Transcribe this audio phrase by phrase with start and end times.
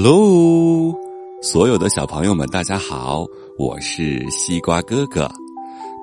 [0.00, 0.96] Hello，
[1.42, 3.26] 所有的小朋友们，大家好，
[3.58, 5.28] 我是西瓜哥哥。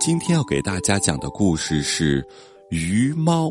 [0.02, 2.22] 今天要给大家讲的故事是
[2.72, 3.48] 《鱼猫》。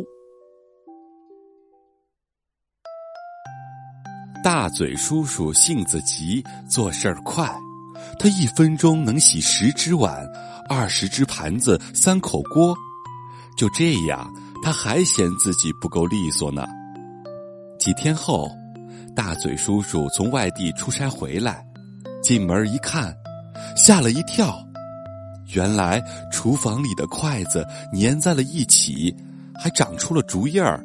[4.44, 7.50] 大嘴叔叔性子急，做事儿快，
[8.18, 10.22] 他一分钟能洗十只碗、
[10.68, 12.76] 二十只盘子、三口锅。
[13.56, 14.30] 就这样，
[14.62, 16.66] 他还嫌自己不够利索呢。
[17.78, 18.46] 几天后。
[19.14, 21.64] 大嘴叔叔从外地出差回来，
[22.22, 23.14] 进门一看，
[23.76, 24.58] 吓了一跳。
[25.52, 29.14] 原来厨房里的筷子粘在了一起，
[29.54, 30.80] 还长出了竹叶儿；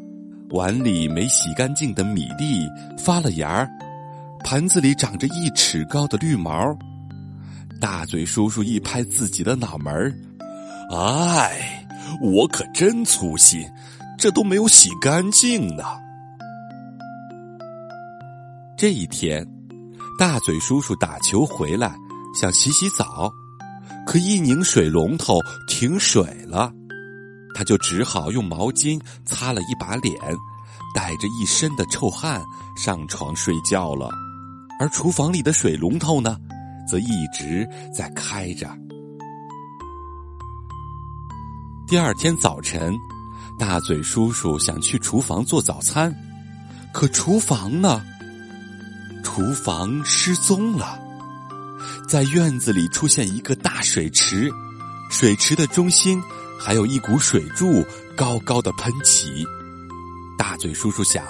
[0.51, 3.67] 碗里没洗干净的米粒发了芽儿；
[4.43, 6.77] 盘子里长着一尺高的绿毛。
[7.79, 10.13] 大嘴叔叔一拍自己的脑门儿
[10.93, 11.87] ：“哎，
[12.21, 13.65] 我可真粗心，
[14.17, 15.83] 这都没有洗干净呢。”
[18.79, 19.45] 这一天，
[20.17, 21.93] 大嘴叔叔打球回来，
[22.33, 23.29] 想洗洗澡，
[24.05, 26.71] 可一拧水龙头停水了，
[27.53, 30.15] 他就只好用毛巾擦了一把脸，
[30.95, 32.41] 带着一身的臭汗
[32.77, 34.09] 上床睡觉了。
[34.79, 36.37] 而厨房里的水龙头呢，
[36.89, 38.65] 则一直在开着。
[41.85, 42.93] 第二天早晨，
[43.59, 46.15] 大嘴叔叔想去厨房做早餐，
[46.93, 48.01] 可厨房呢？
[49.39, 50.99] 厨房失踪了，
[52.05, 54.51] 在院子里出现一个大水池，
[55.09, 56.21] 水池的中心
[56.59, 57.81] 还有一股水柱
[58.17, 59.45] 高高的喷起。
[60.37, 61.23] 大嘴叔叔想，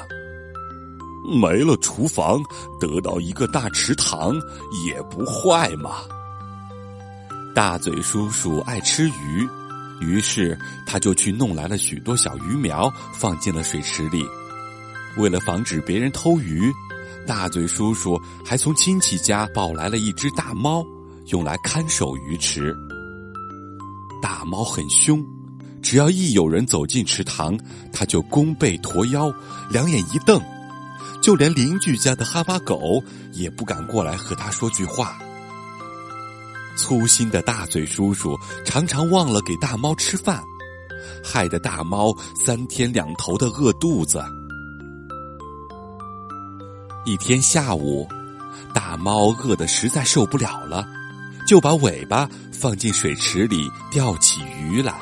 [1.40, 2.42] 没了厨房，
[2.80, 4.34] 得到一个大池塘
[4.84, 5.98] 也不坏嘛。
[7.54, 9.48] 大嘴叔叔爱吃鱼，
[10.02, 10.58] 于是
[10.88, 14.26] 他就去弄来了许多小鱼苗，放进了水池里。
[15.16, 16.74] 为了防止别人偷鱼。
[17.28, 20.84] 大嘴叔叔还从亲戚家抱来了一只大猫，
[21.28, 22.76] 用来看守鱼池。
[24.22, 25.24] 大猫很凶，
[25.82, 27.58] 只要一有人走进池塘，
[27.94, 29.32] 它就弓背驼腰，
[29.70, 30.42] 两眼一瞪，
[31.22, 33.02] 就连邻居家的哈巴狗
[33.34, 35.18] 也不敢过来和它说句话。
[36.76, 40.42] 粗心的大嘴叔叔常常忘了给大猫吃饭，
[41.24, 44.24] 害得大猫三天两头的饿肚子。
[47.06, 48.08] 一天下午，
[48.74, 50.88] 大猫饿得实在受不了了，
[51.48, 54.94] 就把尾巴放进水池里钓起鱼来。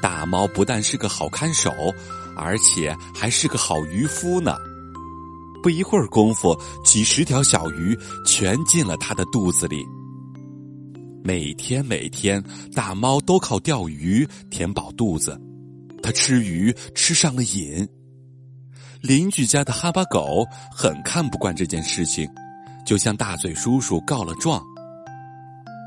[0.00, 1.72] 大猫不但是个好看守，
[2.36, 4.56] 而且还是个好渔夫呢。
[5.62, 9.84] 不一会儿功夫，几十条小鱼全进了它的肚子里。
[11.24, 12.42] 每天每天，
[12.74, 15.38] 大猫都靠钓鱼填饱肚子，
[16.02, 17.86] 它吃鱼吃上了瘾。
[19.06, 22.26] 邻居家的哈巴狗很看不惯这件事情，
[22.86, 24.62] 就向大嘴叔叔告了状。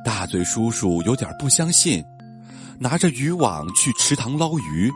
[0.05, 2.05] 大嘴叔叔有点不相信，
[2.77, 4.91] 拿着渔网去池塘捞鱼，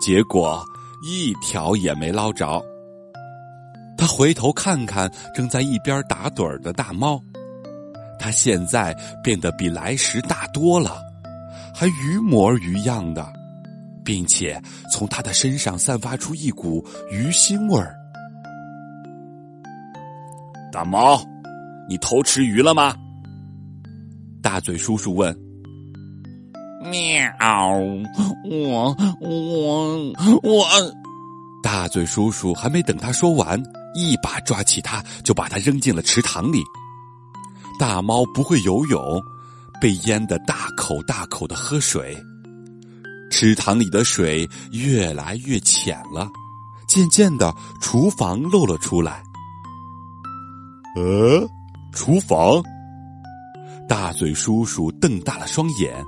[0.00, 0.64] 结果
[1.04, 2.58] 一条也没捞着。
[3.98, 7.22] 他回头看看正在一边打盹儿的大猫，
[8.18, 11.02] 它现在变得比来时大多了，
[11.74, 13.30] 还鱼模鱼样的。
[14.04, 14.60] 并且
[14.92, 17.94] 从他的身上散发出一股鱼腥味儿。
[20.72, 21.22] 大猫，
[21.88, 22.94] 你偷吃鱼了吗？
[24.42, 25.36] 大嘴叔叔问。
[26.84, 27.30] 喵！
[28.50, 30.66] 我我我……
[31.62, 33.62] 大嘴叔叔还没等他说完，
[33.94, 36.60] 一把抓起他，就把他扔进了池塘里。
[37.78, 39.00] 大猫不会游泳，
[39.80, 42.16] 被淹得大口大口的喝水。
[43.32, 46.28] 池塘里的水越来越浅了，
[46.86, 49.22] 渐渐的，厨房露了出来。
[50.94, 51.48] 呃，
[51.94, 52.62] 厨房！
[53.88, 56.04] 大嘴叔叔瞪大了双眼，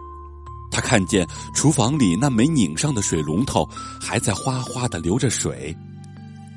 [0.70, 3.66] 他看见厨房里那没拧上的水龙头
[3.98, 5.74] 还在哗哗的流着水，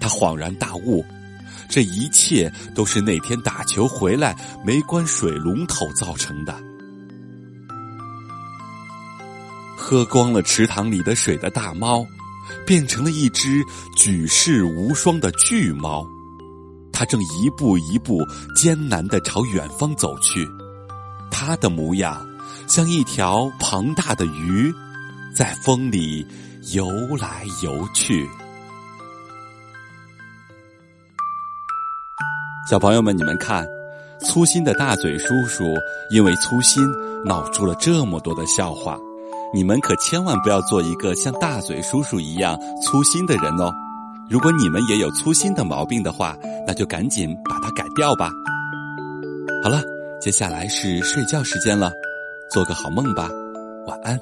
[0.01, 1.03] 他恍然大悟，
[1.69, 6.53] 这一切都是那天打球回来没关水龙头造成的。
[9.89, 12.05] 喝光了池塘里的水的大猫，
[12.65, 13.63] 变成了一只
[13.95, 16.05] 举世无双的巨猫。
[16.91, 18.19] 它正一步一步
[18.53, 20.45] 艰难的朝远方走去，
[21.31, 22.27] 它的模样
[22.67, 24.73] 像一条庞大的鱼，
[25.33, 26.27] 在风里
[26.73, 26.85] 游
[27.15, 28.27] 来游去。
[32.69, 33.65] 小朋友们，你们看，
[34.19, 35.63] 粗心的大嘴叔叔
[36.11, 36.85] 因为粗心
[37.23, 38.97] 闹出了这么多的笑话。
[39.53, 43.71] 你们可千万不要做一个像大嘴叔叔一样粗心的人哦！
[44.29, 46.35] 如果你们也有粗心的毛病的话，
[46.65, 48.29] 那就赶紧把它改掉吧。
[49.63, 49.81] 好了，
[50.19, 51.91] 接下来是睡觉时间了，
[52.51, 53.29] 做个好梦吧，
[53.87, 54.19] 晚安。